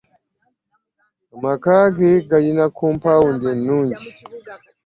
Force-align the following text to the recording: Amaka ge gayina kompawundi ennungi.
Amaka 1.35 1.73
ge 1.95 2.11
gayina 2.29 2.65
kompawundi 2.77 3.45
ennungi. 3.53 4.05